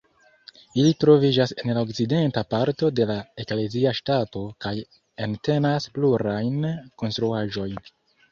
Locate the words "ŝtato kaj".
3.99-4.73